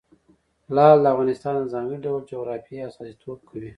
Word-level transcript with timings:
لعل 0.75 0.97
د 1.01 1.05
افغانستان 1.13 1.53
د 1.59 1.63
ځانګړي 1.73 1.97
ډول 2.05 2.21
جغرافیه 2.31 2.87
استازیتوب 2.89 3.39
کوي. 3.49 3.69